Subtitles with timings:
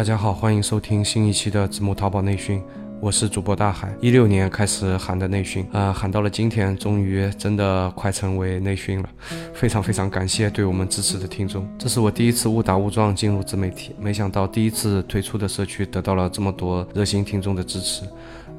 [0.00, 2.62] 大家好，欢迎收听新一期的子木淘宝内训，
[3.02, 3.94] 我是主播大海。
[4.00, 9.08] 一六年开始喊的内训，啊，喊到了今天，终于真的快成为内训了，
[9.52, 11.68] 非常非常感谢对我们支持的听众。
[11.78, 18.04] 这是我第一次误打误撞进入自媒体，没想到第一次推出的社区得到了这么多热心听众的支持。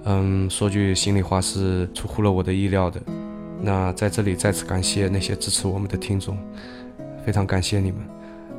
[0.04, 3.02] 嗯，说句心里话，是出乎了我的意料的。
[3.60, 6.38] 那在这里再次感谢那些支持我们的听众，
[7.26, 8.02] 非常感谢你们。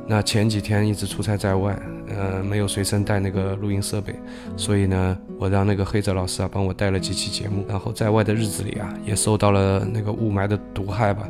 [0.05, 1.77] 那前几天一直出差在外，
[2.09, 4.13] 呃，没有随身带那个录音设备，
[4.57, 7.63] 所以呢，我让那个黑泽老师啊帮我带了几期节目。
[7.69, 11.27] 然后在外的日子里啊，也受到了那个雾霾的毒害吧，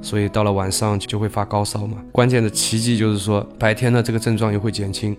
[0.00, 1.98] 所以到了晚上就会发高烧嘛。
[2.12, 5.14] 关键的奇迹就是说，白天呢这个症状又会减轻，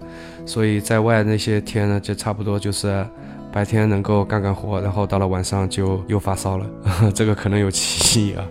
[0.46, 3.06] 所以在外那些天呢，就差不多就是
[3.52, 6.66] 白天能够干干活，然后到了晚上就又发烧了，
[7.14, 8.44] 这个可能有奇异啊。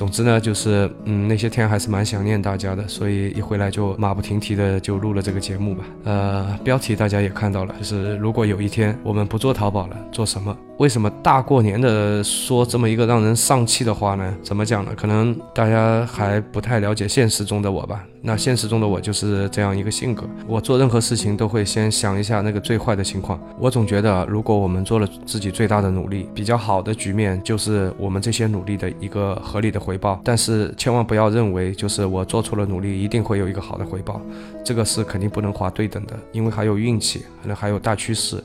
[0.00, 5.84] 总之呢，就是嗯，那些天还是蛮想念大家的，所以一回来就马不停蹄的就录了这个节目吧。
[6.04, 10.56] 呃，标题大家也看到了，就是如果有一天我们不做淘宝了，做什么？
[10.80, 14.34] 为什么大过年的说这么一个让人丧气的话呢？
[14.42, 14.90] 怎么讲呢？
[14.96, 18.02] 可能大家还不太了解现实中的我吧。
[18.22, 23.38] 那现实中的我就是这样一个性格，我做任何事情都会先想一下那个最坏的情况。
[23.58, 30.18] 我总觉得，如果我们做了自己最大的努力，比较好的局面就是我们这些努力的一个合理的回报。
[30.24, 34.18] 但是千万不要认为，就是我做出了努力，一定会有一个好的回报，
[34.64, 38.42] 这个是肯定不能划对等的，因为还有运气，可能还有大趋势。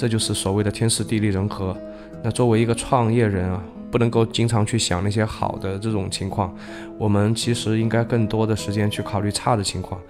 [0.00, 1.76] 这就是所谓的天时地利人和。
[2.22, 6.54] 那作为一个创业人啊，不能够经常去想那些好的这种情况，
[6.96, 10.00] 我们其实应该更多的时间去考虑差的情况，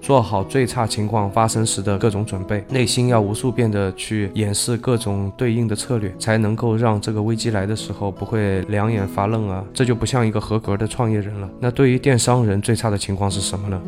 [0.00, 11.50] 做好最差情况发生时的各种准备，内心要无数遍的去演示各种对应的策略，才能够让这个危机来的时候不会两眼发愣啊，这就不像一个合格的创业人了。
[11.58, 13.82] 那对于电商人最差的情况是什么呢？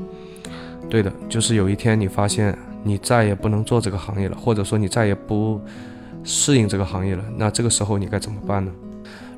[0.91, 2.59] 对的，就是有一天你发现。
[2.83, 5.61] 你再也不能做这个行业了，或者说你再也不
[6.25, 8.73] 适应这个行业了，那这个时候你该怎么办呢？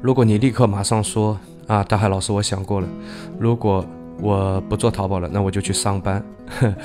[0.02, 2.88] 如果你立刻马上说啊，大海老师，我想过了，
[3.38, 3.84] 如果
[4.20, 6.22] 我不做淘宝了，那我就去上班。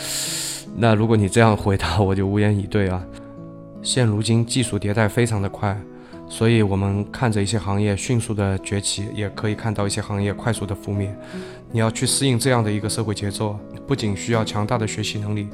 [0.78, 3.04] 那如果你这样回答，我就无言以对啊。
[3.82, 5.78] 现如今技术迭代非常的快，
[6.30, 11.14] 所以我们看着一些行业迅速的崛起，也可以看到一些行业快速的覆灭。
[11.72, 15.50] 你要去适应这样的一个社会节奏，不仅需要强大的学习能力。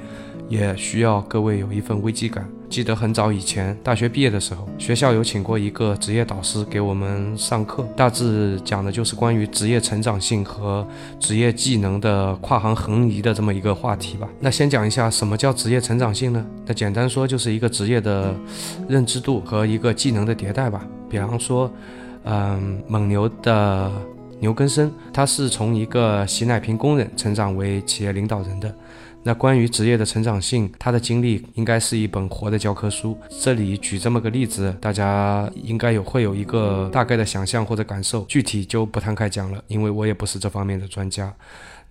[0.47, 2.47] 也需要各位有一份危机感。
[2.67, 10.85] 记得很早以前，大学毕业的时候，学校有请过一个职业导师给我们上课，大致讲的就是关于职业成长性和
[11.19, 14.27] 职业技能的跨行横移的这么一个话题吧。
[14.39, 16.43] 那先讲一下什么叫职业成长性呢？
[16.65, 18.33] 那简单说就是一个职业的
[18.89, 20.85] 认知度和一个技能的迭代吧。
[21.07, 21.71] 比方说，
[22.23, 23.91] 嗯，蒙牛的
[24.39, 28.75] 牛根生，他是从一个洗奶瓶工人成长为企业领导人的。
[29.27, 33.17] 那关于职业的成长性，他的经历应该是一本活的教科书。
[33.41, 41.33] 这里举这么个例子，大家应该有会有一个大概的想象或者感受，具体就不摊开讲了，因为我也不是这方面的专家。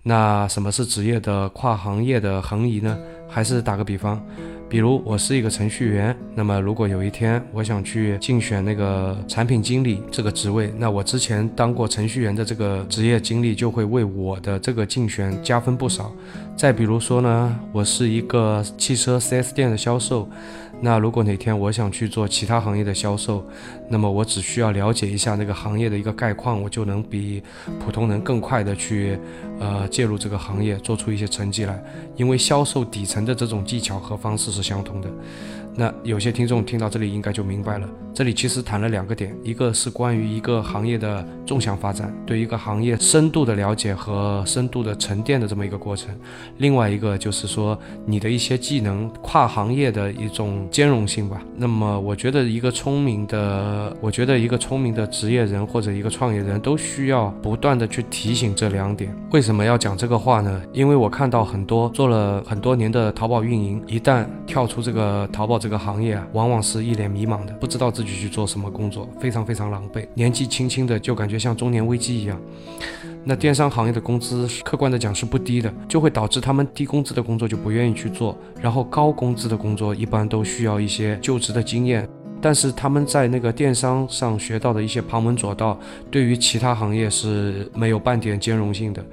[0.07, 2.95] 那什么是职业的跨行业的横移呢？
[3.27, 4.23] 还是打个比方？
[4.69, 16.13] 比如我是一个程序员，那么如果有一天我想去竞选那个产品经理这个职位，那我之前当过程序员的这个职业经历就会为我的这个竞选加分不少。
[16.55, 20.29] 再比如说呢，我是一个汽车 4S 店的销售。
[20.81, 23.43] 那如果哪天我想去做其他行业的销售，
[23.89, 27.41] 那么我只需要了解一下那个行业的一个概况，我就能比
[27.79, 29.17] 普通人更快的去，
[29.59, 31.81] 呃，介入这个行业，做出一些成绩来。
[32.15, 35.09] 因为销售底层的这种技巧和方式是相同的。
[35.77, 46.13] 那有些听众听到这里应该就明白了，这里其实谈了两个点，一个是关于一个行业的纵向发展，对一个行业深度的了解和深度的沉淀的这么一个过程；
[46.59, 51.41] 另外一个就是说你的一些技能跨行业的一种兼容性吧。
[51.57, 59.13] 那么我觉得一个聪明的，我觉得一个聪明的职业人或者一个创业人都需要不断的去提醒这两点。
[59.31, 60.61] 为什么要讲这个话呢？
[60.71, 65.59] 因为我看到很多做了很多年的淘宝运营，一旦跳出这个淘宝。
[65.65, 70.05] 这个行业啊，往往是一脸迷茫的，不知道自己去做什么工作，非常非常狼狈。
[70.13, 72.39] 年纪轻轻的就感觉像中年危机一样。
[73.23, 82.07] 那电商行业的工资，客观的讲是不低的，就会导致他们低工资的工作就不愿意去做，然后高工资的工作一般都需要一些就职的经验。
[82.39, 85.79] 但是他们在那个电商上学到的一些旁门左道，
[86.11, 89.03] 对于其他行业是没有半点兼容性的。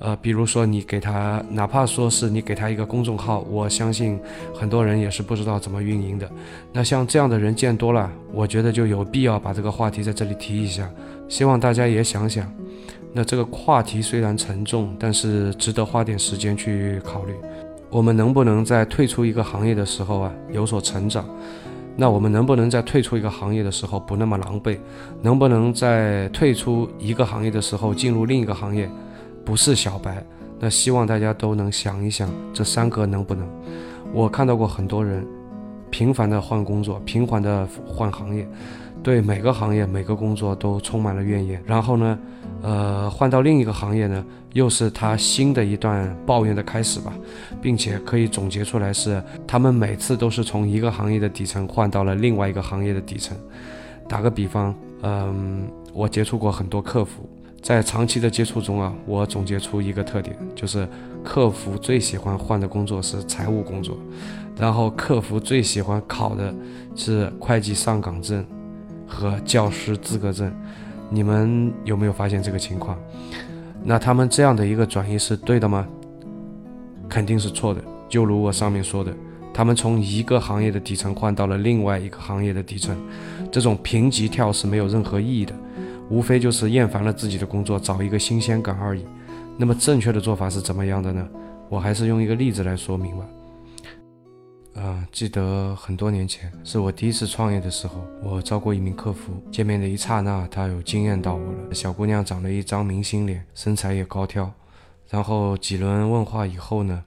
[0.00, 4.18] 呃，比如说你给他，哪怕说是你给他一个公众号，我相信
[4.54, 6.28] 很多人也是不知道怎么运营的。
[6.72, 10.90] 那像这样的人见多了，我觉得就有必要把这个话题在这里提一下，
[11.28, 12.50] 希望大家也想想。
[13.12, 17.34] 那这个话题虽然沉重，但是值得花点时间去考虑。
[17.90, 21.28] 我们能不能在退出一个行业的时候啊有所成长？
[21.96, 24.78] 那我们能不能在退出一个行业的时候不那么狼狈？
[25.20, 28.88] 能不能在退出一个行业的时候进入另一个行业？
[29.44, 30.24] 不是小白，
[30.58, 33.48] 那希望大家都能想一想，这三个能不能？
[34.12, 35.26] 我看到过很多人
[35.90, 38.48] 频繁的换工作，频繁的换行业，
[39.02, 41.62] 对每个行业、每个工作都充满了怨言。
[41.66, 42.18] 然后呢，
[42.62, 47.12] 呃，换到另一个行业呢，又是他新的一段抱怨的开始吧，
[47.62, 53.36] 并且可以总结出来是，他们每次都是从一个行业的底层换到了另外一个行业的底层。
[54.08, 57.28] 打个比方，嗯，我接触过很多客服。
[57.62, 60.88] 在长期的接触中啊，我总结出一个特点，就是
[61.22, 63.96] 客服最喜欢换的工作是财务工作，
[64.58, 66.54] 然后客服最喜欢考的
[66.96, 68.44] 是会计上岗证
[69.06, 70.50] 和教师资格证。
[71.10, 72.98] 你们有没有发现这个情况？
[73.84, 75.86] 那他们这样的一个转移是对的吗？
[77.08, 77.80] 肯定是错的。
[78.08, 79.14] 就如我上面说的，
[79.52, 82.96] 他们从一个行业的底层换到了另外一个行业的底层，
[83.52, 85.54] 这种平级跳是没有任何意义的。
[86.10, 89.06] 无非就是厌烦了自己的工作，找一个新鲜感而已。
[89.56, 91.26] 那么正确的做法是怎么样的呢？
[91.68, 93.24] 我还是用一个例子来说明吧。
[94.74, 99.32] 啊，记得很多年前是我第一次创业的时候，我招过一名客服。
[99.52, 101.74] 见面的一刹那，他有惊艳到我了。
[101.74, 104.50] 小姑娘长了一张明星脸，身材也高挑。
[105.08, 107.04] 然后几轮问话以后呢，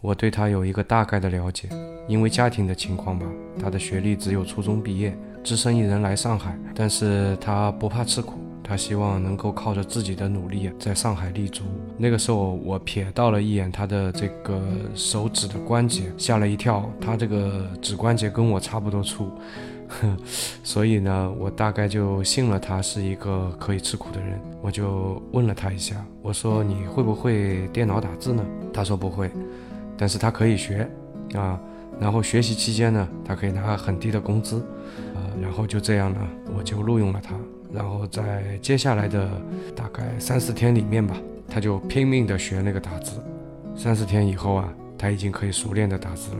[0.00, 1.68] 我对她有一个大概的了解。
[2.08, 3.26] 因为家庭的情况吧，
[3.60, 5.16] 她的学历只有初中毕业。
[5.42, 11.64] 只身一人来上海，但是他不怕吃苦，他希望能够靠着自己的努力在上海立足。
[11.98, 14.62] 那个时候我瞥到了一眼他的这个
[14.94, 19.30] 手指的关节，吓了一跳，他这个指关节跟我差不多粗，
[20.62, 24.40] 所以呢，我大概就信了他是一个可以吃苦的人。
[24.62, 28.44] 我就问了他一下，我说你会不会电脑打字呢？
[28.72, 29.28] 他说不会，
[29.96, 30.88] 但是他可以学
[31.34, 31.58] 啊。
[32.00, 34.64] 然后学习期间呢，他可以拿很低的工资。
[35.40, 36.18] 然后就这样呢，
[36.56, 37.34] 我就录用了他。
[37.72, 39.30] 然后在接下来的
[39.74, 41.16] 大概三四天里面吧，
[41.48, 43.22] 他就拼命的学那个打字。
[43.74, 44.68] 三四天以后啊，
[44.98, 46.38] 他已经可以熟练的打字了。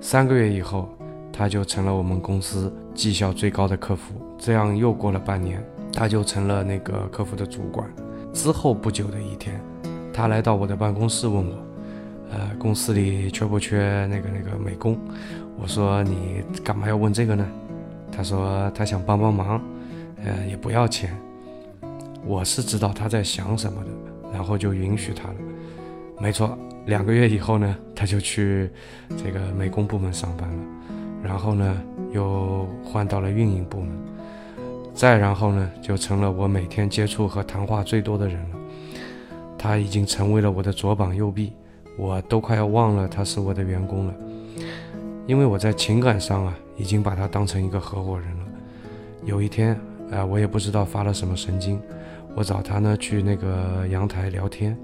[0.00, 0.88] 三个月以后，
[1.32, 4.14] 他就成了我们公司绩效最高的客服。
[4.38, 5.60] 这样又过了半年，
[5.92, 7.88] 他就成了那个客服的主管。
[8.32, 9.60] 之后不久的一天，
[10.12, 11.54] 他来到我的办公室问我，
[12.30, 14.96] 呃，公司里缺不缺那个那个美工？
[15.58, 17.44] 我说你干嘛要问这个呢？
[18.16, 19.60] 他说他想帮帮忙，
[20.24, 21.14] 呃，也不要钱。
[22.24, 23.90] 我是知道他在想什么的，
[24.32, 25.34] 然后就允许他了。
[26.18, 28.70] 没错，两个月以后呢，他就去
[29.22, 30.64] 这个美工部门上班了，
[31.22, 31.82] 然后呢，
[32.12, 33.90] 又换到了运营部门，
[34.94, 38.56] 再然后呢，就成了我每天接触和谈话最多的人了。
[39.58, 41.52] 他已经成为了我的左膀右臂，
[41.98, 44.14] 我都快要忘了他是我的员工了，
[45.26, 46.56] 因为我在情感上啊。
[46.78, 48.44] 已经把他当成一个合伙人了。
[49.24, 49.74] 有一天，
[50.12, 51.80] 啊，我也不知道发了什么神经，
[52.34, 54.76] 我找他呢去那个阳台聊天。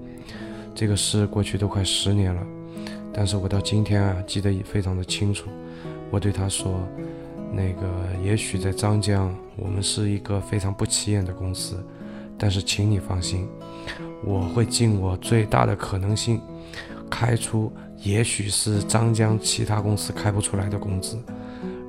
[0.73, 2.41] 这个事过去都快十年了，
[3.13, 5.51] 但是我到今天啊记得也非常的清楚。
[6.09, 6.79] 我对他说
[7.53, 7.87] ：“那个
[8.23, 11.75] 也许在张江，我们是一个非常不起眼的公司，
[12.39, 13.47] 但是请你放心，
[14.23, 16.41] 我会尽我最大的可能性，
[17.07, 17.71] 开出
[18.03, 21.17] 也许是张江其他公司开不出来的工资。”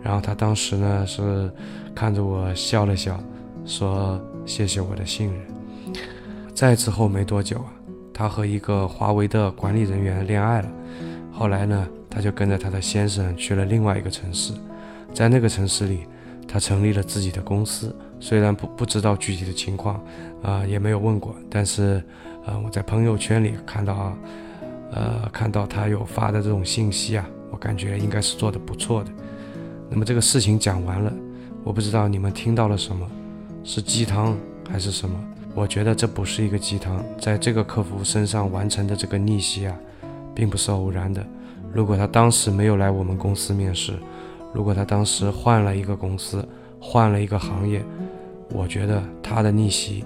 [0.02, 1.50] 然后他当时呢是
[1.94, 3.18] 看着我笑了笑，
[3.64, 5.42] 说谢谢我的信任。
[6.54, 7.72] 再之后没多久啊，
[8.12, 10.68] 他和一个华为的管理人员恋爱了。
[11.32, 14.52] 后来呢，他就跟着他的先生去了另外一个城市，
[15.12, 16.00] 在那个城市里，
[16.46, 17.96] 他成立了自己的公司。
[18.20, 20.00] 虽然不不知道具体的情况，
[20.42, 22.02] 啊也没有问过，但是
[22.46, 24.16] 呃我在朋友圈里看到啊，
[24.92, 29.10] 呃看到他有发的这种信息啊，我感觉应该是做的不错的。
[29.90, 31.12] 那么这个事情讲完了，
[31.62, 33.06] 我不知道你们听到了什么，
[33.62, 34.36] 是鸡汤
[34.68, 35.18] 还是什么？
[35.54, 39.76] 我觉得这不是一个鸡汤，在这个客服身上完成的这个逆袭啊，
[40.34, 41.24] 并不是偶然的。
[41.72, 43.92] 如果他当时没有来我们公司面试，
[44.52, 46.46] 如果他当时换了一个公司，
[46.80, 47.84] 换了一个行业，
[48.50, 50.04] 我觉得他的逆袭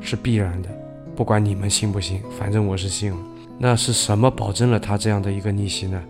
[0.00, 0.68] 是必然的。
[1.16, 3.18] 不管你们信不信，反正我是信了。
[3.58, 6.02] 那是什么保证了他这样的一个逆袭呢？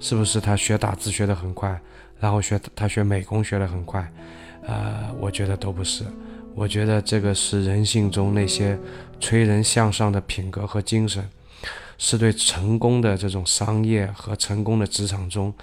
[0.00, 1.80] 是不是他学打字学得很快，
[2.18, 4.10] 然后学他学美工学得很快？
[4.66, 6.04] 呃，我觉得都不是。
[6.54, 8.76] 我觉得这个是人性中那些
[9.20, 11.24] 催人向上的品格和精神，
[11.96, 15.54] 是对成功的这种商业和成功的职场中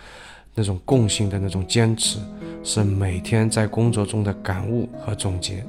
[0.56, 2.20] 那种共性的那种坚持，
[2.64, 5.64] 是每天在工作中的感悟和总结。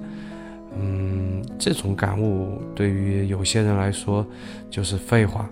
[0.80, 4.24] 嗯，这种感悟对于有些人来说
[4.70, 5.48] 就是废话，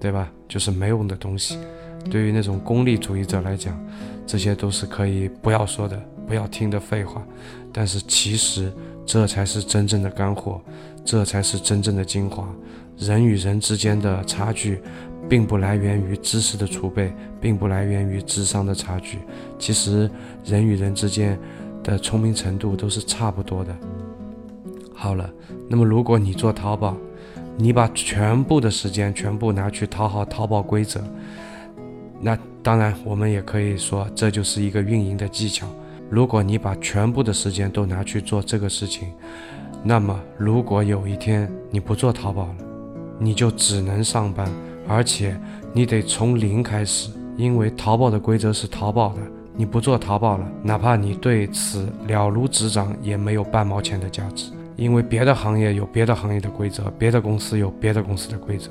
[0.00, 0.30] 对吧？
[0.48, 1.58] 就是没用的东西。
[2.10, 3.78] 对于那种功利主义者来讲，
[4.26, 7.24] 这些都是可以不要说的、不要听的废话。
[7.72, 8.72] 但是其实
[9.06, 10.60] 这才是真正的干货，
[11.04, 12.48] 这才是真正的精华。
[12.98, 14.80] 人与人之间的差距，
[15.28, 19.18] 并不来源于知识的储备，并不来源于智商的差距。
[19.58, 20.10] 其实
[20.44, 21.38] 人与人之间
[21.82, 23.74] 的聪明程度都是差不多的。
[25.02, 25.28] 好了，
[25.68, 26.96] 那么如果你做淘宝，
[27.56, 31.02] 你把全部的时间全部拿去讨好淘宝规则，
[32.20, 35.66] 那当然我们也可以说这就是一个运营的技巧。
[36.08, 39.08] 如果你把全部的时间都拿去做这个事情，
[39.82, 42.56] 那么如果有一天你不做淘宝了，
[43.18, 44.48] 你就只能上班，
[44.86, 45.36] 而且
[45.72, 49.20] 你得从零开始，因为淘宝的规则是淘宝的，
[49.56, 58.70] 你不做淘宝了，哪怕你对此了如指掌，也没有半毛钱的价值，因为别的行业有别的行业的规则，别的公司有别的公司的规则。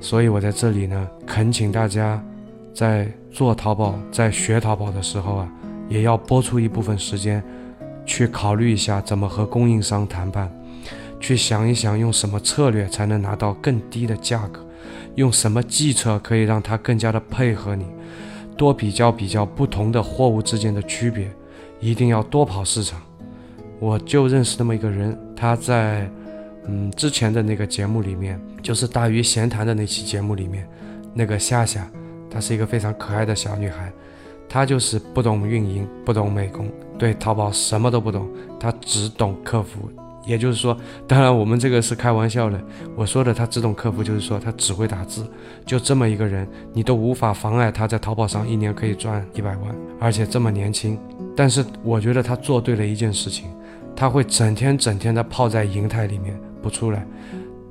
[0.00, 2.22] 所以我在这里呢，恳请大家，
[2.72, 5.52] 在做淘宝、在学淘宝的时候啊。
[5.86, 7.44] 也要拨出一部分时间，
[8.06, 10.50] 去考虑一下怎么和供应商谈判，
[11.20, 14.64] 去想一想用什么策略才能拿到更低的价格，
[15.16, 17.84] 用什么计策可以让他更加的配合你，
[18.56, 21.30] 多比较比较不同的货物之间的区别，
[21.80, 22.98] 一定要多跑市场。
[23.84, 26.08] 我就认识那么一个人，他在
[26.66, 30.66] 嗯之前的那个节目里面，就是大鱼闲谈的那期节目里面，
[31.12, 31.86] 那个夏夏，
[32.30, 33.92] 她是一个非常可爱的小女孩。
[34.48, 36.66] 她就是不懂运营，不懂美工，
[36.98, 38.26] 对淘宝什么都不懂，
[38.58, 39.90] 她只懂客服。
[40.24, 40.74] 也就是说，
[41.06, 42.58] 当然我们这个是开玩笑的。
[42.96, 45.26] 我说的他只懂客服，就是说他只会打字，
[45.66, 50.98] 就这么一个人，你都无法妨碍他在淘宝上一年可以赚一百万，而且这么年轻。
[51.36, 53.50] 但是我觉得他做对了一件事情，
[53.96, 57.06] 他会整天整天的泡在银泰里面不出来，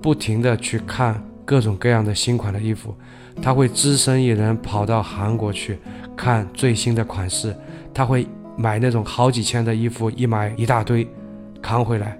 [0.01, 2.95] 不停的去看各种各样的新款的衣服。
[3.41, 5.79] 他会只身一人跑到韩国去
[6.15, 7.55] 看最新的款式，
[7.93, 11.07] 他会买那种好几千的衣服，一买一大堆，
[11.61, 12.17] 扛回来，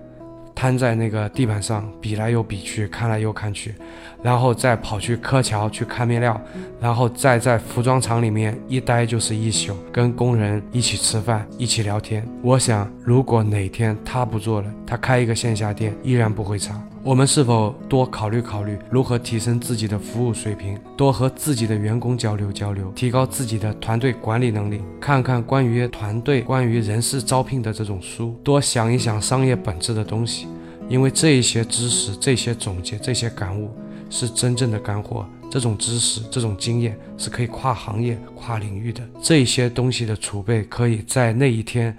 [0.64, 3.76] 瘫在那个地板上，比来又比去，看来又看去，
[4.22, 6.40] 然后再跑去柯桥去看面料，
[6.80, 12.26] 然后再在服装厂里面一待就是一宿，跟工人一起吃饭，一起聊天。
[12.42, 16.82] 我想，如果哪天他不做了，他开一个线下店，依然不会差。
[17.06, 24.82] 我们是否多考虑考虑如何提升自己的服务水平，多和自己的员工交流交流，提高自己的团队管理能力？
[25.02, 30.48] 看看关于团队、关于人事招聘的这种书，多想一想商业本质的东西，
[30.88, 33.70] 因为这一些知识、这些总结、这些感悟
[34.10, 35.26] 是真正的干货。
[35.52, 39.04] 这种知识、这种经验是可以跨行业、跨领域的。
[39.22, 41.96] 这些东西的储备，可以在那一天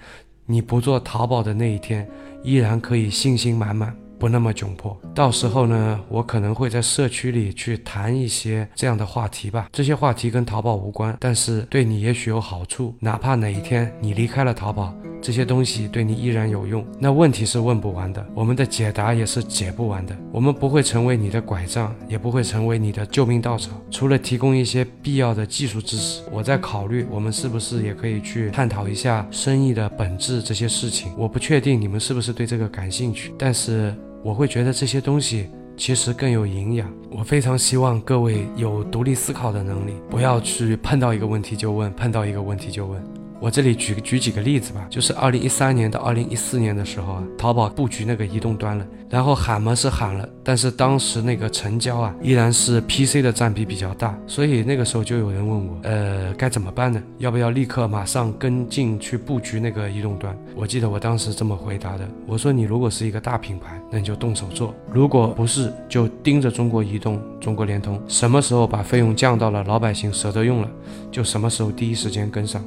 [0.47, 2.09] 你不做淘宝的那一天，
[2.43, 3.95] 依然可以信心满满。
[4.25, 9.69] 不那么窘迫，到时候呢，我可能会在社区里去谈一些这样的话题吧。
[9.71, 12.95] 这些话题跟淘宝无关，但是对你也许有好处。
[13.01, 16.83] 哪怕哪一天你离开了淘宝，这些东西对你依然有用。
[16.99, 20.17] 那问题是问不完的，我们的解答也是解不完的。
[20.33, 23.73] 我们不会成为你的拐杖，也不会成为你的救命稻草。
[23.91, 31.13] 除了提供一些必要的技术知识，我在考虑我们是不是也可以去探讨一下生意的本质这些事情。
[31.15, 33.95] 我不确定你们是不是对这个感兴趣，但是。
[34.25, 36.91] 我会觉得这些东西其实更有营养。
[37.11, 43.24] 我非常希望各位有独立思考的能力，不要去碰到一个问题就问，碰到一个问题就问。
[43.45, 57.03] 我这里举举几个例子吧，就是二零一三年到二零一四年的时候啊，淘宝布局那个移动端了，然后喊嘛是喊了，但是当时那个成交啊依然是 PC 的占比比较大，所以那个时候就有人问我，呃，该怎么办呢？
[57.19, 60.35] 要不要立刻马上跟进去布局那个移动端？
[60.57, 70.71] 我记得我当时这么回答的，我说你如果是一个大品牌，那你就动手做；如果不是，就盯着中国移动、中国联通，什么时候把费用降到了老百姓舍得用了，
[71.13, 72.65] 就什么时候第一时间跟上。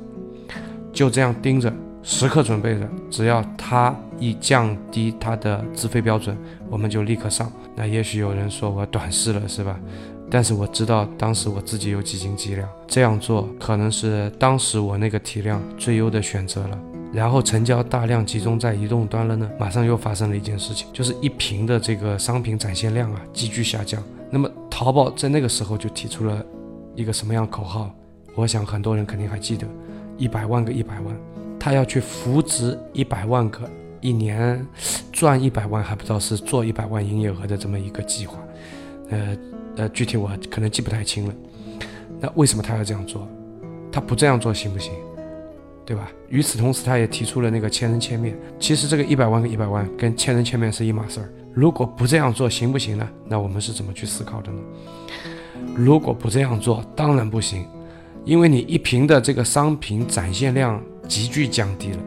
[0.91, 6.35] 就这样盯着，时刻准备着，只要他一降低他的资费标准，
[6.69, 7.51] 我们就立刻上。
[7.75, 9.79] 那也许有人说我短视了，是吧？
[10.29, 16.79] 但是我知道当时我自己有几斤几两，这样做可能是当时我那个体量最优的选择了。
[17.13, 24.03] 然后成交大量集中在移动端了呢，马上又发生了一件事情，就是一屏的这个商品展现量啊急剧下降。
[24.29, 26.45] 那么淘宝在那个时候就提出了
[26.95, 27.89] 一个什么样口号？
[28.35, 29.65] 我想很多人肯定还记得，
[30.17, 31.15] 一百万个一百万，
[31.59, 33.69] 他要去扶植一百万个，
[34.01, 34.65] 一年
[35.11, 38.37] 赚一百万，还不知道是做一百万营业额的这么一个计划。
[39.09, 39.37] 呃
[39.77, 41.33] 呃，具体我可能记不太清了。
[42.19, 43.27] 那为什么他要这样做？
[43.91, 44.91] 他不这样做行不行？
[45.85, 46.09] 对吧？
[46.27, 48.37] 与此同时，他也提出了那个千人千面。
[48.59, 51.29] 其实这个一百万个一百万跟千人千面是一码事儿。
[51.53, 53.07] 如果不这样做行不行呢？
[53.25, 54.59] 那我们是怎么去思考的呢？
[55.75, 57.65] 如果不这样做，当然不行，
[58.27, 61.99] 因为你一瓶的这个商品展现量急剧降低了。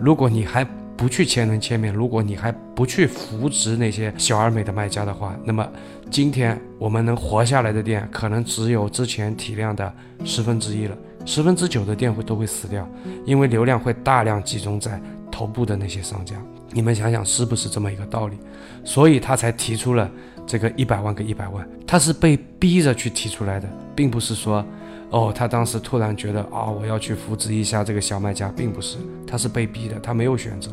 [0.00, 5.66] 如果你还不去千人千面，如果你还不去扶植那些小而美的卖家的话，那么
[6.10, 10.98] 今天我们能活下来的店，可能只有之前体量的十分之一了。
[11.24, 12.88] 十分之九的店会都会死掉，
[13.24, 15.00] 因为流量会大量集中在
[15.30, 16.34] 头部的那些商家。
[16.72, 18.36] 你们想想是不是这么一个道理？
[18.82, 20.10] 所以他才提出了
[20.46, 24.64] 这个一百万个一百万，他是被逼着去提出来的，并不是说，
[25.10, 30.70] 哦，他当时突然觉得啊，我要去扶持一下这个小卖家，并不是，他是被逼的，他没有选择。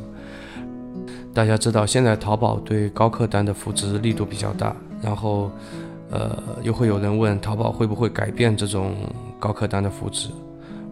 [1.34, 5.52] 大家知道，现在淘宝对高客单的扶持力度比较大，然后，
[6.10, 8.94] 呃，又会有人问淘宝会不会改变这种。
[9.40, 10.30] 高客单的扶持，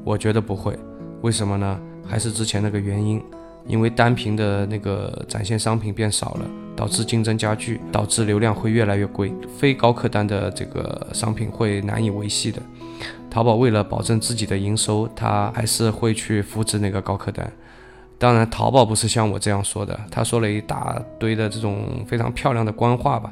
[0.03, 0.77] 我觉得不会，
[1.21, 1.79] 为什么呢？
[2.05, 3.19] 还是之前那个原因，
[3.65, 12.61] 因为单屏的那个展现商品变少了，导致竞争加剧，导致流量会越来越贵，非高客单的这个商品会难以维系的。
[13.29, 17.51] 淘宝为了保证自己的营收，他还是会去扶持那个高客单。
[18.17, 23.31] 当然，淘宝不是像我这样说的，他说了一大堆的这种非常漂亮的官话吧。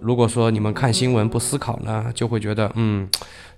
[0.00, 3.08] 如果说你们看新闻不思考呢，就会觉得嗯。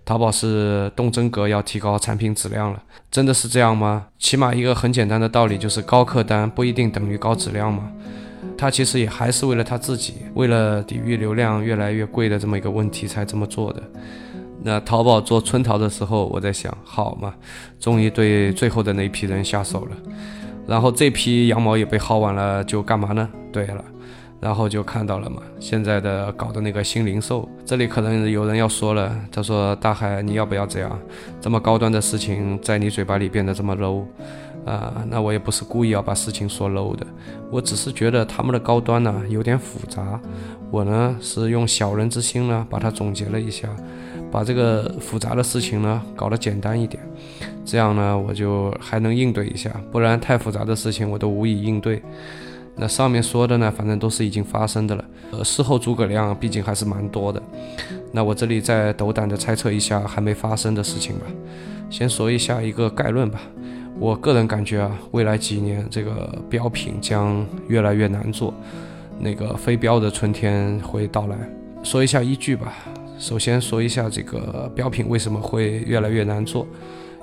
[0.04, 4.09] 淘宝是动真格，要提高产品质量了，真的是这样吗？
[4.18, 7.88] 起码一个很简单的道理就是高客单不一定等于高质量嘛。
[8.59, 13.80] 他其实也还是为了他自己，为了抵御流量越来越贵的这么一个问题才这么做的。
[14.63, 17.35] 那淘宝做春淘的时候，我在想，好嘛，
[17.81, 19.97] 终于对最后的那批人下手了，
[20.67, 23.29] 然后这批羊毛也被薅完了，就干嘛呢？
[23.53, 23.85] 对了。
[24.41, 30.99] 然后就看到了嘛，现在的搞的那个新零售，这里可能有人要说了，他说大海你要不要这样，
[31.41, 34.03] 这么高端的事情在你嘴巴里变得这么 low，
[34.65, 37.07] 啊，那我也不是故意要把事情说 low 的，
[37.53, 40.21] 我只是觉得他们的高端呢有点复杂，
[40.73, 43.69] 我呢是用小人之心呢把它总结了一下，
[44.32, 47.00] 把这个复杂的事情呢搞得简单一点，
[47.64, 52.02] 这样呢我就还能应对一下，不然太复杂的事情我都无以应对。
[52.75, 55.04] 那上面说的呢，反正都是已经发生的了。
[55.32, 57.40] 呃，事后诸葛亮毕竟还是蛮多的。
[58.10, 61.26] 那我这里再斗胆的猜测一下还没发生的事情吧。
[61.90, 63.38] 先说一下一个概论吧。
[63.99, 68.54] 我个人感觉啊，未来几年这个标品将越来越难做，
[69.21, 71.36] 那个非标的春天会到来。
[71.82, 72.73] 说一下依据吧。
[73.23, 76.67] 首先说一下这个标品为什么会越来越难做，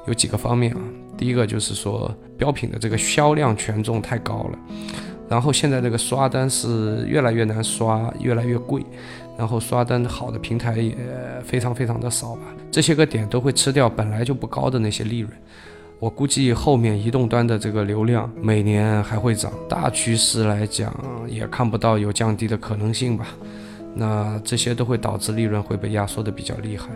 [0.07, 0.79] 有几个方面啊。
[1.17, 4.59] 第一个就是说标品的这个销量权重太高了。
[5.27, 8.81] 然后现在这个刷单是越来越难刷，越来越贵，
[9.37, 10.95] 然后刷单好的平台也
[11.43, 12.43] 非常非常的少吧。
[12.71, 15.29] 这些个点都会吃掉本来就不高的那些利润。
[15.99, 20.95] 我估计后面移动端的这个流量每年还会涨，大趋势来讲
[21.27, 23.27] 也看不到有降低的可能性吧。
[23.99, 26.87] 那这些都会导致利润会被压缩的比较厉害。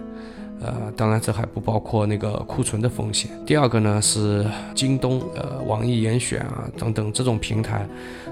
[0.61, 3.29] 呃，当然这还不包括那个库存的风险。
[3.45, 7.85] 第二个呢是京东、呃网易严选啊等等这种平台，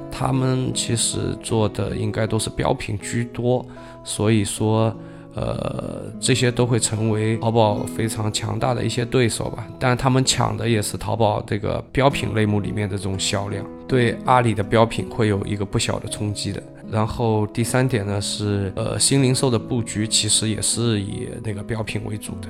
[0.10, 3.66] 他们其实做的应该都是标品居多，
[4.06, 4.96] 所以说
[5.36, 9.68] 呃这些都会成为淘宝非常强大的一些对手吧。
[9.78, 16.64] 但他们抢的也是淘宝这个标品类目里面的这种销量，对阿里的标品会有一个不小的冲击的。
[16.92, 22.50] 然后第三点呢是，呃，新零售的布局其实也是以那个标品为主的。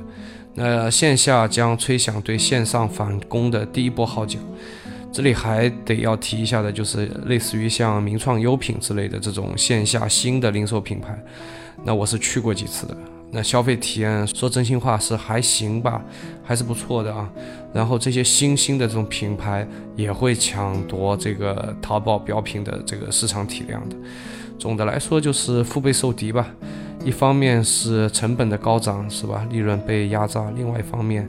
[0.55, 4.39] 那线下将吹响对线上反攻的第一波号角。
[5.13, 11.17] 这里还得要提一下的就是，类似于像名创优品之类的这种线下新的零售品牌，
[11.83, 12.97] 那我是去过几次的。
[13.31, 16.01] 那消费体验说真心话是还行吧，
[16.43, 17.29] 还是不错的啊。
[17.73, 19.65] 然后这些新兴的这种品牌
[19.95, 23.95] 也会抢夺这个淘宝标品的这个市场体量的。
[24.59, 26.45] 总的来说就是腹背受敌吧，
[27.05, 31.27] 一方面是成本的高涨是吧，利润被压榨；另外一方面，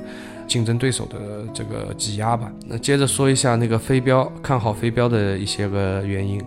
[0.48, 2.50] 竞争对手的这个挤压吧。
[2.66, 6.42] 那接着说一下那个飞镖，看好飞镖的一些个原因。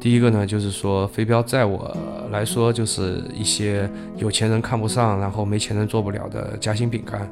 [0.00, 1.94] 第一个呢，就是说飞镖在我
[2.30, 7.28] 来说，就是一些有钱人看不上，然后没钱人做不了的夹心饼干。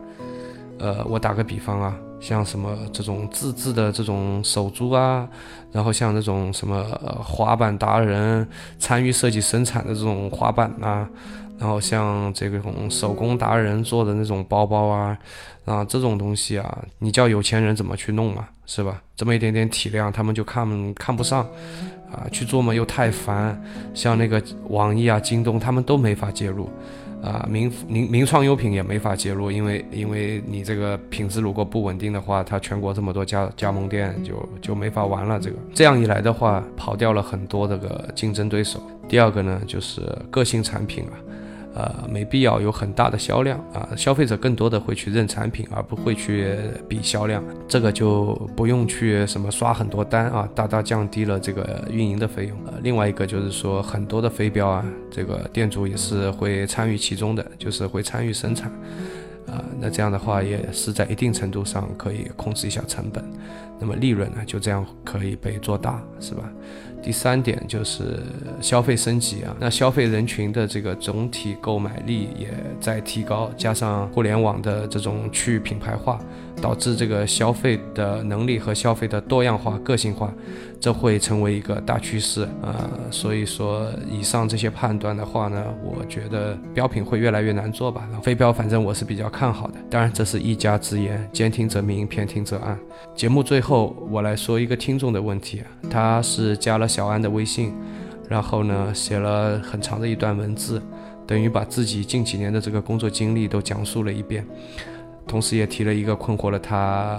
[0.78, 5.26] 呃，我打个比方啊，像什么这种自制的这种手珠啊，
[5.72, 6.84] 然后像那种什么
[7.22, 8.46] 滑板达人
[8.78, 11.08] 参与设计生产的这种滑板啊，
[11.58, 15.16] 然后像这种手工达人做的那种包包啊，
[15.64, 19.00] 啊这种东西啊，你叫有钱人怎么去弄嘛，是吧？
[19.16, 21.46] 这么一点点体量，他们就看看不上，
[22.16, 23.60] 啊，去做嘛又太烦，
[23.94, 26.68] 像那个网易啊、京东，他们都没法介入。
[27.22, 35.40] 啊，名名名创优品也没法介入，因为因为你这个品质如果不稳定的话，它全国这么多家加盟店就就没法玩了。
[35.40, 38.80] 这个这样一来的话，跑掉了很多这个竞争对手。
[39.08, 41.16] 第二个呢，就是个性产品啊。
[41.76, 46.56] 呃，没必要有很大的销量啊，消费者更多的会去认产品，而不会去
[46.88, 52.56] 比销量，这个就不用去什么刷很多单啊，大大降低了这个运营的费用。
[52.64, 58.70] 呃，另外一个就是说，很多的飞镖啊，这个店主也是会参与其中的，就是会参与生产，
[59.46, 63.22] 啊，那这样的话也是在一定程度上可以控制一下成本，
[63.78, 66.50] 那么利润呢就这样可以被做大，是吧？
[67.06, 68.18] 第三点就是
[68.60, 72.48] 消费升级啊，那消费人群的这个总体购买力也
[72.80, 76.18] 在提高，加上互联网的这种去品牌化。
[76.58, 80.32] 导致这个消费的能力和消费的多样化、个性化，
[80.80, 82.90] 这会成为一个大趋势啊。
[83.10, 88.08] 所以说，以上这些判断的话呢，我觉得标品会越来越难做吧。
[88.22, 92.78] 非标反正我是比较看好的，当然这是一家之言，兼听则明，偏听则暗。
[93.14, 97.72] 节目最后我来说一个听众的问题，他是加了小安的微信，
[98.28, 100.82] 然后呢写了很长的一段文字，
[101.26, 104.46] 等于把自己近几年的这个工作经历都讲述了一遍。
[105.26, 107.18] 同时也提了一个困惑了他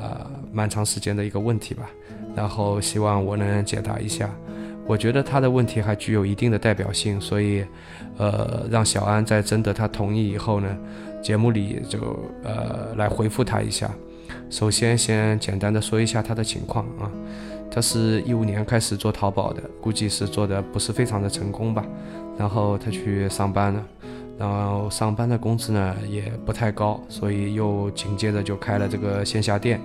[0.53, 1.89] 蛮长时间的一个问题吧，
[2.38, 4.30] 然后希望我能解答一下。
[4.86, 7.65] 我觉得他的问题还具有一定的代表性，所以，
[8.17, 10.78] 呃，让小安在征得他同意以后呢，
[11.21, 12.00] 节目里就
[12.43, 13.89] 呃来回复他一下。
[14.50, 17.12] 首先，先简单的说一下他的情况啊，
[17.69, 21.84] 他是一五年开始做淘宝的，估计是做的不是非常的成功吧，
[22.38, 23.84] 然后他去上班了。
[24.39, 29.82] 然后上班的工资呢也不太高，所以又紧接着就开了这个线下店。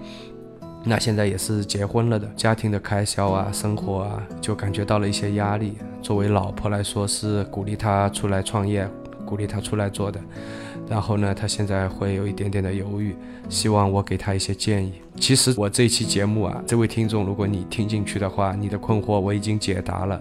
[0.85, 5.75] 那现在也是结婚了的，家庭的开销啊、生活啊，就感觉到了一些压力。
[6.03, 8.89] 作为老婆来说，是鼓励他出来创业，
[9.25, 10.21] 鼓励他出来做的。
[10.89, 13.15] 然后呢，他现在会有一点点的犹豫，
[13.49, 14.95] 希望我给他一些建议。
[15.19, 20.21] 其实我这期节目啊，这位听众，如果你听进去的话，你的困惑我已经解答了。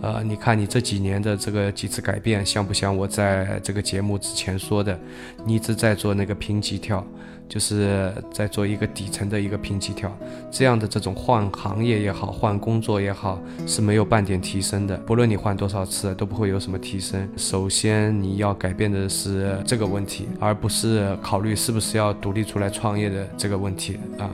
[0.00, 4.98] 呃，你看你这几年的这个几次改变，像不像我在这个节目之前说的？
[5.44, 7.06] 你一直在做那个平级跳，
[7.50, 10.10] 就是在做一个底层的一个平级跳，
[10.52, 14.96] 这样的这种换行业也好，换工作也好，是没有半点提升的。
[14.98, 17.28] 不论你换多少次，都不会有什么提升。
[17.36, 24.30] 首先你要改变的是这个问题，而不是考虑是不是要独立出来创业的这个问题啊。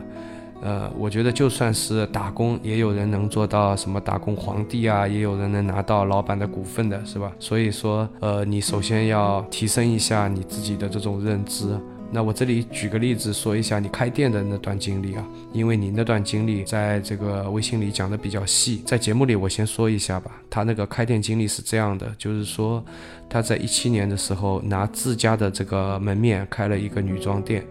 [0.62, 7.33] 呃，我觉得就算是打工，也有人能做到什么打工皇帝啊，也有人能拿到老板的股份的，是吧？
[7.38, 11.66] 所以说，呃，你首先要提升一下你自己的这种认知。
[12.10, 20.30] 那我这里举个例子说一下你开店的那段经历啊，因为你那段经历在这个微信里讲的比较细，在节目里我先说一下吧。
[20.48, 22.84] 他那个开店经历是这样的，就是说
[23.28, 27.64] 他在一七年的时候拿自家的这个门面开了一个女装店，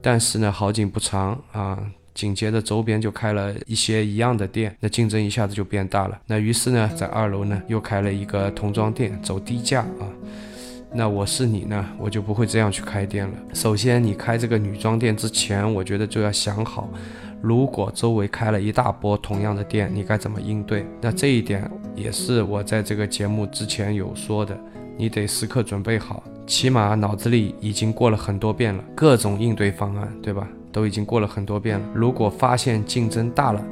[0.00, 1.78] 但是呢，好景不长啊。
[2.14, 6.20] 紧接着周边就开了一些一样的店，那竞争一下子就变大了。
[6.26, 10.04] 那于是呢，在二楼呢又开了一个童装店，走低价啊。
[10.94, 13.34] 那我是你呢，我就不会这样去开店了。
[13.54, 16.88] 首先，你开这个女装店之前，我觉得就要想好，
[17.40, 20.86] 如果周围开了一大波同样的店，你该怎么应对？
[21.00, 24.58] 那这一点也是我在这个节目之前有说的，
[24.98, 30.46] 你得时刻准备好，起码脑子里已经过了很多遍了，各种应对方案，对吧？
[30.70, 31.86] 都已经过了很多遍了。
[31.94, 33.62] 如果发现竞争大了，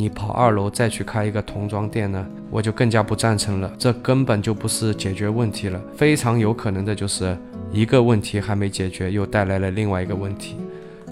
[0.00, 3.70] 你跑二楼再去开一个童装店呢，我就更加不赞成了。
[3.76, 7.36] 这根本就不是解决问题了，非常有可能的就是
[7.70, 10.56] 一个问题还没解决，又带来了另外一个问题。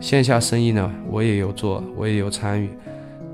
[0.01, 2.71] 线下生意呢，我也有做，我也有参与，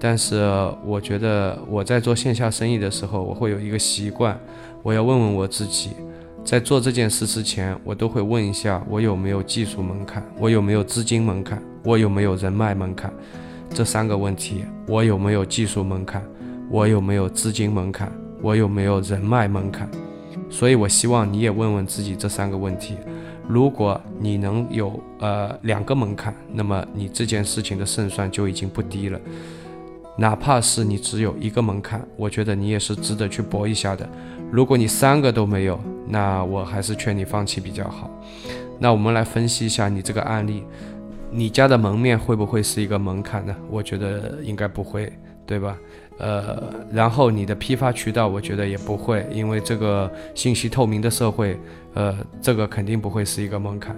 [0.01, 0.43] 但是
[0.85, 4.37] 我觉得我在做线下生意的时候，我会有一个习惯，
[4.83, 5.91] 我要问问我自己。
[6.45, 13.13] 在做这件事之前，我都会问一下我有没有技术门槛，我有没有资金门槛，我有没有人脉门槛。
[13.75, 16.23] 这三个问题，我有没有技术门槛，
[16.71, 18.11] 我有没有资金门槛，
[18.41, 19.91] 我有没有人脉门槛。
[20.49, 22.97] 所以，我希望你也问问自己这三个问题。
[23.49, 29.21] 如果你能有呃两个门槛，那么你这件事情的胜算就已经不低了。
[30.17, 34.09] 哪怕是你只有一个门槛，我觉得你也是值得去搏一下的。
[34.53, 38.09] 如果你三个都没有，那我还是劝你放弃比较好。
[38.79, 40.63] 那我们来分析一下你这个案例，
[41.37, 43.57] 你家的门面会不会是一个门槛呢？
[43.69, 45.13] 我觉得应该不会，
[45.45, 45.77] 对吧？
[46.19, 51.59] 呃，然后你的批发渠道，我觉得也不会，因为这个信息透明的社会，
[51.95, 53.97] 呃，这个肯定不会是一个门槛。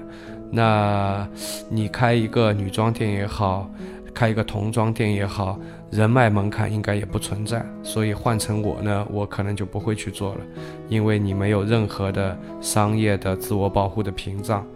[0.51, 1.29] 那
[1.69, 3.71] 你开一个女装店也好。
[4.17, 5.59] 开一个童装店也好，
[5.91, 10.41] 人脉门槛应该也不存在，所以换成我呢，我可能就不会去做了，
[10.89, 14.67] 因为你没有任何的商业的自我保护的屏障。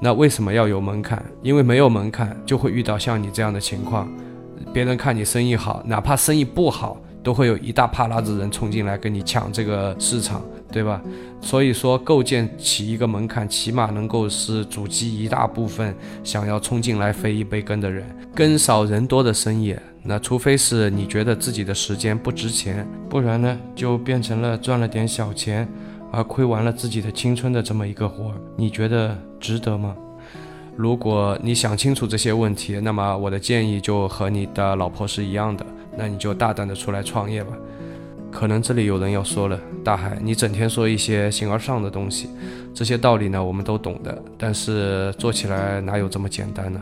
[0.00, 1.20] 那为什么要有门槛？
[1.42, 4.08] 因为没有门槛，就会遇到像你这样的情况，
[4.72, 10.40] 别人看你生意好，哪怕生意不好，都会有一大帕拉子人冲进来跟你抢这个市场。
[10.70, 11.00] 对吧？
[11.40, 18.04] 所以说构建起一个门槛，起码能够是阻击一大部分想要冲进来分一杯羹的人。
[18.34, 25.66] 羹少人多的生意，那除非是你觉得自己的时间不值钱，不然呢，就变成了赚了点小钱，
[26.12, 28.34] 而亏完了自己的青春的这么一个活儿。
[28.56, 29.96] 你觉得值得吗？
[30.76, 35.64] 如果你想清楚这些问题，那么我的建议就和你的老婆是一样的，
[35.96, 37.52] 那你就大胆的出来创业吧。
[38.36, 42.28] 可能这里有人要说了，大海，你整天说一些形而上的东西，
[42.74, 46.80] 这些道理呢我们都懂的，但是做起来哪有这么简单呢？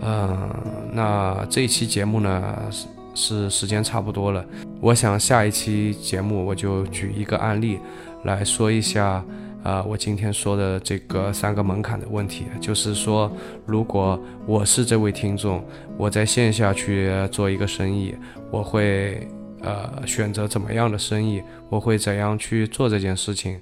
[0.00, 0.48] 嗯，
[0.90, 4.42] 那这一期节目呢是是时间差不多了，
[4.80, 7.78] 我想下一期节目我就举一个案例
[8.24, 9.22] 来说一下，
[9.62, 13.30] 啊，我今天说的这个三个门槛的问题，就是说，
[13.66, 15.62] 如果我是这位听众，
[15.98, 18.14] 我在线下去做一个生意，
[18.50, 19.28] 我会。
[19.62, 23.60] 呃，选择怎么样的生意，我会怎样去做这件事情？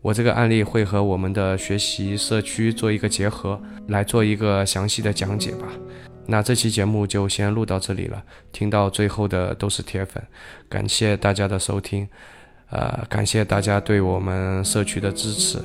[0.00, 5.66] 我这个案例会和我们的学习社区做一个结合，来做一个详细的讲解吧。
[6.26, 10.22] 那这期节目就先录到这里了，听到最后的都是铁粉，
[10.68, 12.06] 感谢大家的收听，
[12.70, 15.58] 呃，感谢大家对我们社区的支持。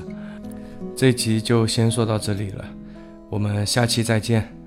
[0.96, 2.66] 这集就先说到这里了，
[3.30, 4.63] 我们下期再见。